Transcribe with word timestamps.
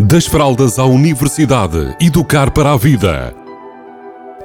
Das 0.00 0.26
fraldas 0.26 0.78
à 0.78 0.86
universidade, 0.86 1.94
educar 2.00 2.50
para 2.50 2.72
a 2.72 2.78
vida. 2.78 3.34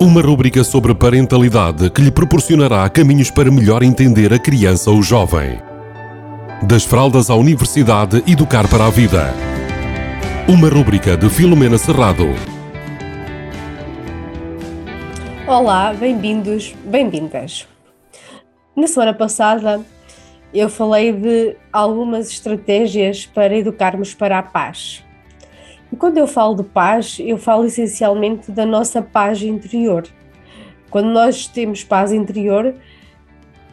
Uma 0.00 0.22
rúbrica 0.22 0.64
sobre 0.64 0.94
parentalidade 0.94 1.90
que 1.90 2.00
lhe 2.00 2.10
proporcionará 2.10 2.88
caminhos 2.88 3.30
para 3.30 3.50
melhor 3.50 3.82
entender 3.82 4.32
a 4.32 4.38
criança 4.38 4.90
ou 4.90 5.02
jovem. 5.02 5.60
Das 6.62 6.84
fraldas 6.84 7.28
à 7.28 7.34
universidade, 7.34 8.24
educar 8.26 8.66
para 8.70 8.86
a 8.86 8.90
vida. 8.90 9.34
Uma 10.48 10.70
rúbrica 10.70 11.14
de 11.14 11.28
Filomena 11.28 11.76
Serrado. 11.76 12.28
Olá, 15.46 15.92
bem-vindos, 15.92 16.74
bem-vindas. 16.86 17.68
Na 18.74 18.86
semana 18.86 19.12
passada 19.12 19.82
eu 20.54 20.70
falei 20.70 21.12
de 21.12 21.54
algumas 21.70 22.30
estratégias 22.30 23.26
para 23.26 23.54
educarmos 23.54 24.14
para 24.14 24.38
a 24.38 24.42
paz. 24.42 25.04
E 25.94 25.96
quando 25.96 26.18
eu 26.18 26.26
falo 26.26 26.56
de 26.56 26.64
paz, 26.64 27.18
eu 27.20 27.38
falo 27.38 27.66
essencialmente 27.66 28.50
da 28.50 28.66
nossa 28.66 29.00
paz 29.00 29.40
interior. 29.40 30.02
Quando 30.90 31.06
nós 31.06 31.46
temos 31.46 31.84
paz 31.84 32.10
interior, 32.10 32.74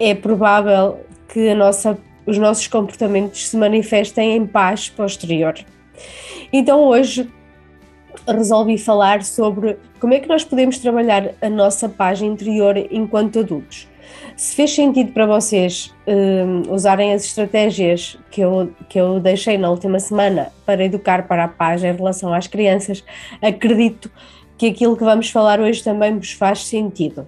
é 0.00 0.14
provável 0.14 1.00
que 1.28 1.52
nossa, 1.52 1.98
os 2.24 2.38
nossos 2.38 2.66
comportamentos 2.68 3.46
se 3.50 3.56
manifestem 3.58 4.34
em 4.34 4.46
paz 4.46 4.88
posterior. 4.88 5.56
Então 6.50 6.84
hoje 6.84 7.30
resolvi 8.26 8.78
falar 8.78 9.22
sobre 9.22 9.76
como 10.00 10.14
é 10.14 10.18
que 10.18 10.26
nós 10.26 10.42
podemos 10.42 10.78
trabalhar 10.78 11.34
a 11.42 11.50
nossa 11.50 11.86
paz 11.86 12.22
interior 12.22 12.78
enquanto 12.90 13.40
adultos. 13.40 13.86
Se 14.36 14.54
fez 14.54 14.74
sentido 14.74 15.12
para 15.12 15.26
vocês 15.26 15.94
um, 16.06 16.72
usarem 16.72 17.12
as 17.12 17.24
estratégias 17.24 18.18
que 18.30 18.40
eu, 18.40 18.70
que 18.88 19.00
eu 19.00 19.18
deixei 19.18 19.56
na 19.56 19.70
última 19.70 19.98
semana 19.98 20.52
para 20.64 20.84
educar 20.84 21.26
para 21.26 21.44
a 21.44 21.48
paz 21.48 21.82
em 21.82 21.92
relação 21.92 22.32
às 22.34 22.46
crianças, 22.46 23.02
acredito 23.40 24.10
que 24.58 24.68
aquilo 24.68 24.96
que 24.96 25.04
vamos 25.04 25.30
falar 25.30 25.60
hoje 25.60 25.82
também 25.82 26.16
vos 26.18 26.32
faz 26.32 26.66
sentido. 26.66 27.26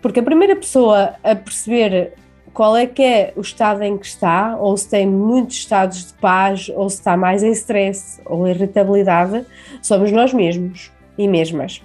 Porque 0.00 0.20
a 0.20 0.22
primeira 0.22 0.56
pessoa 0.56 1.14
a 1.22 1.34
perceber 1.34 2.14
qual 2.52 2.76
é 2.76 2.86
que 2.86 3.02
é 3.02 3.32
o 3.36 3.40
estado 3.40 3.82
em 3.82 3.96
que 3.96 4.06
está, 4.06 4.56
ou 4.56 4.76
se 4.76 4.88
tem 4.88 5.06
muitos 5.06 5.56
estados 5.56 6.06
de 6.08 6.12
paz, 6.14 6.70
ou 6.74 6.88
se 6.90 6.96
está 6.96 7.16
mais 7.16 7.42
em 7.42 7.52
stress 7.52 8.20
ou 8.26 8.46
irritabilidade, 8.46 9.46
somos 9.80 10.12
nós 10.12 10.32
mesmos 10.34 10.92
e 11.16 11.26
mesmas. 11.26 11.82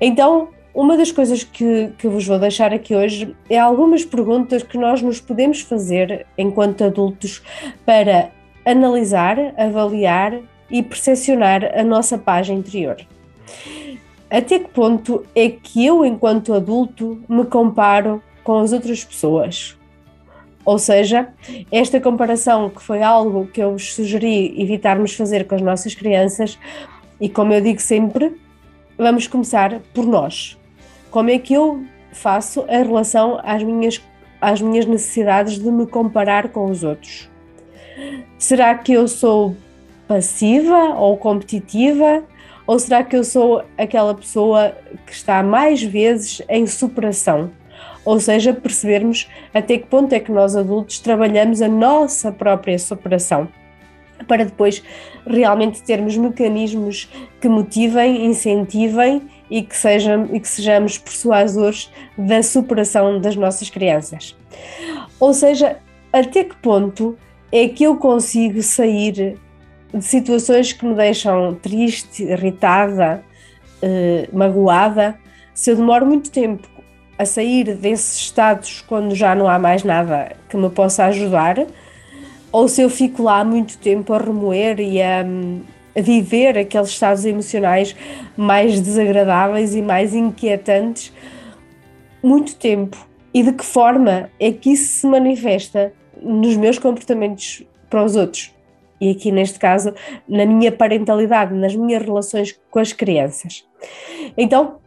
Então, 0.00 0.48
uma 0.74 0.96
das 0.96 1.10
coisas 1.10 1.42
que, 1.42 1.92
que 1.98 2.08
vos 2.08 2.26
vou 2.26 2.38
deixar 2.38 2.72
aqui 2.72 2.94
hoje 2.94 3.34
é 3.48 3.58
algumas 3.58 4.04
perguntas 4.04 4.62
que 4.62 4.78
nós 4.78 5.02
nos 5.02 5.20
podemos 5.20 5.60
fazer 5.60 6.26
enquanto 6.36 6.84
adultos 6.84 7.42
para 7.84 8.30
analisar, 8.64 9.38
avaliar 9.56 10.40
e 10.70 10.82
percepcionar 10.82 11.64
a 11.76 11.82
nossa 11.82 12.18
paz 12.18 12.48
interior. 12.48 12.96
Até 14.30 14.58
que 14.58 14.68
ponto 14.68 15.24
é 15.34 15.48
que 15.48 15.86
eu, 15.86 16.04
enquanto 16.04 16.52
adulto, 16.52 17.18
me 17.28 17.44
comparo 17.44 18.22
com 18.44 18.58
as 18.58 18.72
outras 18.72 19.02
pessoas? 19.02 19.76
Ou 20.64 20.78
seja, 20.78 21.32
esta 21.72 21.98
comparação 21.98 22.68
que 22.68 22.82
foi 22.82 23.02
algo 23.02 23.46
que 23.46 23.62
eu 23.62 23.72
vos 23.72 23.94
sugeri 23.94 24.60
evitarmos 24.60 25.14
fazer 25.14 25.46
com 25.46 25.54
as 25.54 25.62
nossas 25.62 25.94
crianças, 25.94 26.58
e 27.18 27.26
como 27.26 27.54
eu 27.54 27.60
digo 27.62 27.80
sempre, 27.80 28.38
vamos 28.98 29.28
começar 29.28 29.80
por 29.94 30.04
nós. 30.04 30.58
Como 31.10 31.30
é 31.30 31.38
que 31.38 31.54
eu 31.54 31.84
faço 32.12 32.64
em 32.68 32.84
relação 32.84 33.40
às 33.44 33.62
minhas, 33.62 34.02
às 34.40 34.60
minhas 34.60 34.84
necessidades 34.84 35.58
de 35.58 35.70
me 35.70 35.86
comparar 35.86 36.48
com 36.48 36.66
os 36.66 36.82
outros? 36.82 37.30
Será 38.36 38.74
que 38.74 38.92
eu 38.92 39.06
sou 39.06 39.56
passiva 40.06 40.94
ou 40.96 41.16
competitiva? 41.16 42.24
Ou 42.66 42.78
será 42.78 43.02
que 43.02 43.16
eu 43.16 43.24
sou 43.24 43.64
aquela 43.78 44.14
pessoa 44.14 44.76
que 45.06 45.12
está 45.12 45.42
mais 45.42 45.82
vezes 45.82 46.42
em 46.48 46.66
superação? 46.66 47.50
Ou 48.04 48.20
seja, 48.20 48.52
percebermos 48.52 49.28
até 49.54 49.78
que 49.78 49.86
ponto 49.86 50.12
é 50.12 50.20
que 50.20 50.32
nós 50.32 50.56
adultos 50.56 50.98
trabalhamos 50.98 51.62
a 51.62 51.68
nossa 51.68 52.30
própria 52.30 52.78
superação 52.78 53.48
para 54.26 54.44
depois 54.44 54.82
realmente 55.26 55.82
termos 55.82 56.16
mecanismos 56.16 57.08
que 57.40 57.48
motivem, 57.48 58.26
incentivem 58.26 59.22
e 59.50 59.62
que, 59.62 59.76
sejam, 59.76 60.28
e 60.32 60.40
que 60.40 60.48
sejamos 60.48 60.98
persuasores 60.98 61.90
da 62.16 62.42
superação 62.42 63.20
das 63.20 63.36
nossas 63.36 63.70
crianças. 63.70 64.36
Ou 65.18 65.32
seja, 65.32 65.78
até 66.12 66.44
que 66.44 66.56
ponto 66.56 67.16
é 67.50 67.68
que 67.68 67.84
eu 67.84 67.96
consigo 67.96 68.62
sair 68.62 69.38
de 69.92 70.02
situações 70.02 70.72
que 70.72 70.84
me 70.84 70.94
deixam 70.94 71.54
triste, 71.54 72.22
irritada, 72.22 73.24
eh, 73.80 74.28
magoada, 74.32 75.18
se 75.54 75.70
eu 75.70 75.76
demoro 75.76 76.06
muito 76.06 76.30
tempo 76.30 76.68
a 77.18 77.24
sair 77.24 77.74
desses 77.74 78.16
estados 78.16 78.80
quando 78.82 79.14
já 79.14 79.34
não 79.34 79.48
há 79.48 79.58
mais 79.58 79.82
nada 79.82 80.36
que 80.48 80.56
me 80.56 80.70
possa 80.70 81.06
ajudar, 81.06 81.56
ou 82.50 82.68
se 82.68 82.82
eu 82.82 82.90
fico 82.90 83.22
lá 83.22 83.44
muito 83.44 83.78
tempo 83.78 84.12
a 84.12 84.18
remoer 84.18 84.80
e 84.80 85.02
a, 85.02 85.24
a 85.96 86.00
viver 86.00 86.56
aqueles 86.56 86.88
estados 86.88 87.24
emocionais 87.24 87.94
mais 88.36 88.80
desagradáveis 88.80 89.74
e 89.74 89.82
mais 89.82 90.14
inquietantes 90.14 91.12
muito 92.22 92.56
tempo. 92.56 93.06
E 93.32 93.42
de 93.42 93.52
que 93.52 93.64
forma 93.64 94.30
é 94.40 94.50
que 94.50 94.72
isso 94.72 95.00
se 95.00 95.06
manifesta 95.06 95.92
nos 96.20 96.56
meus 96.56 96.78
comportamentos 96.78 97.62
para 97.88 98.04
os 98.04 98.16
outros? 98.16 98.54
E 99.00 99.10
aqui, 99.10 99.30
neste 99.30 99.58
caso, 99.58 99.94
na 100.28 100.44
minha 100.44 100.72
parentalidade, 100.72 101.54
nas 101.54 101.76
minhas 101.76 102.02
relações 102.02 102.58
com 102.70 102.80
as 102.80 102.92
crianças. 102.92 103.64
Então, 104.36 104.78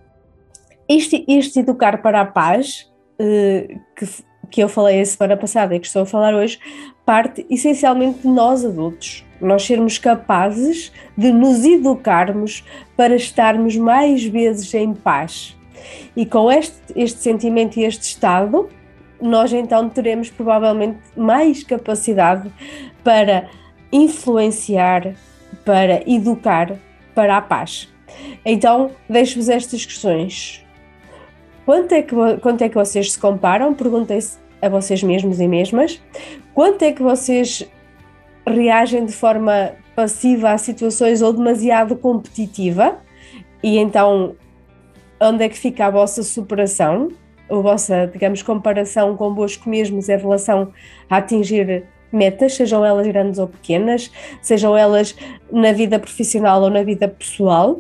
este, 0.88 1.24
este 1.28 1.60
educar 1.60 2.02
para 2.02 2.20
a 2.20 2.26
paz, 2.26 2.92
eh, 3.18 3.78
que, 3.96 4.06
que 4.52 4.62
eu 4.62 4.68
falei 4.68 5.02
a 5.02 5.06
semana 5.06 5.38
passada 5.38 5.74
e 5.74 5.80
que 5.80 5.88
estou 5.88 6.04
a 6.04 6.06
falar 6.06 6.36
hoje, 6.36 6.60
parte 7.06 7.46
essencialmente 7.50 8.20
de 8.20 8.28
nós 8.28 8.64
adultos. 8.66 9.26
Nós 9.40 9.64
sermos 9.64 9.98
capazes 9.98 10.92
de 11.18 11.32
nos 11.32 11.66
educarmos 11.66 12.64
para 12.96 13.16
estarmos 13.16 13.76
mais 13.78 14.24
vezes 14.24 14.72
em 14.74 14.94
paz. 14.94 15.58
E 16.16 16.26
com 16.26 16.52
este, 16.52 16.78
este 16.96 17.20
sentimento 17.22 17.80
e 17.80 17.86
este 17.86 18.04
estado, 18.04 18.70
nós 19.20 19.52
então 19.54 19.90
teremos 19.90 20.30
provavelmente 20.30 21.00
mais 21.16 21.64
capacidade 21.64 22.52
para 23.04 23.50
influenciar, 23.92 25.16
para 25.66 26.04
educar 26.06 26.76
para 27.16 27.38
a 27.38 27.42
paz. 27.42 27.92
Então, 28.46 28.92
deixo-vos 29.10 29.50
estas 29.50 29.86
questões. 29.86 30.64
Quanto 31.66 31.94
é, 31.94 32.02
que, 32.02 32.16
quanto 32.42 32.64
é 32.64 32.70
que 32.70 32.76
vocês 32.76 33.14
se 33.14 33.20
comparam? 33.20 33.74
Perguntem-se 33.74 34.41
a 34.62 34.70
vocês 34.70 35.02
mesmos 35.04 35.40
e 35.40 35.48
mesmas. 35.48 36.02
Quanto 36.54 36.84
é 36.84 36.92
que 36.92 37.02
vocês 37.02 37.68
reagem 38.46 39.06
de 39.06 39.14
forma 39.14 39.72
passiva 39.96 40.52
a 40.52 40.58
situações 40.58 41.22
ou 41.22 41.34
demasiado 41.34 41.96
competitiva? 41.96 42.98
E 43.64 43.78
então, 43.78 44.36
onde 45.20 45.44
é 45.44 45.50
que 45.50 45.58
fica 45.58 45.86
a 45.86 45.90
vossa 45.90 46.24
superação? 46.24 47.10
A 47.50 47.56
vossa, 47.56 48.08
digamos, 48.08 48.42
comparação 48.42 49.16
convosco 49.18 49.70
mesmos 49.70 50.10
em 50.10 50.18
relação 50.18 50.72
a 51.10 51.18
atingir 51.18 51.84
metas, 52.12 52.56
sejam 52.56 52.84
elas 52.84 53.08
grandes 53.08 53.40
ou 53.40 53.48
pequenas, 53.48 54.12
sejam 54.42 54.78
elas 54.78 55.16
na 55.52 55.72
vida 55.72 55.98
profissional 55.98 56.62
ou 56.62 56.70
na 56.70 56.84
vida 56.84 57.08
pessoal, 57.08 57.80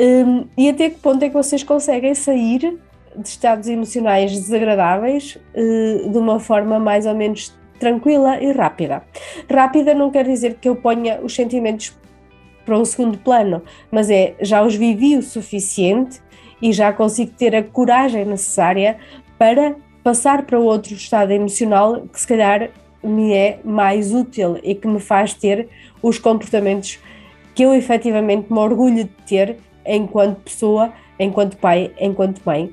um, 0.00 0.46
e 0.56 0.68
até 0.68 0.90
que 0.90 0.98
ponto 0.98 1.24
é 1.24 1.28
que 1.28 1.34
vocês 1.34 1.64
conseguem 1.64 2.14
sair 2.14 2.78
de 3.18 3.28
estados 3.28 3.68
emocionais 3.68 4.32
desagradáveis 4.32 5.36
uh, 5.54 6.10
de 6.10 6.18
uma 6.18 6.38
forma 6.38 6.78
mais 6.78 7.06
ou 7.06 7.14
menos 7.14 7.56
tranquila 7.78 8.42
e 8.42 8.52
rápida. 8.52 9.02
Rápida 9.50 9.94
não 9.94 10.10
quer 10.10 10.24
dizer 10.24 10.54
que 10.54 10.68
eu 10.68 10.76
ponha 10.76 11.20
os 11.22 11.34
sentimentos 11.34 11.96
para 12.64 12.78
um 12.78 12.84
segundo 12.84 13.18
plano, 13.18 13.62
mas 13.90 14.10
é 14.10 14.34
já 14.40 14.62
os 14.62 14.74
vivi 14.74 15.16
o 15.16 15.22
suficiente 15.22 16.20
e 16.60 16.72
já 16.72 16.92
consigo 16.92 17.32
ter 17.32 17.54
a 17.54 17.62
coragem 17.62 18.24
necessária 18.24 18.98
para 19.38 19.76
passar 20.02 20.44
para 20.44 20.58
outro 20.58 20.94
estado 20.94 21.30
emocional 21.32 22.02
que 22.12 22.20
se 22.20 22.26
calhar 22.26 22.70
me 23.02 23.32
é 23.32 23.60
mais 23.64 24.12
útil 24.12 24.58
e 24.62 24.74
que 24.74 24.88
me 24.88 25.00
faz 25.00 25.32
ter 25.32 25.68
os 26.02 26.18
comportamentos 26.18 26.98
que 27.54 27.62
eu 27.62 27.72
efetivamente 27.74 28.52
me 28.52 28.58
orgulho 28.58 29.04
de 29.04 29.10
ter 29.26 29.56
enquanto 29.86 30.40
pessoa, 30.42 30.92
enquanto 31.18 31.56
pai, 31.56 31.92
enquanto 31.98 32.40
mãe 32.44 32.72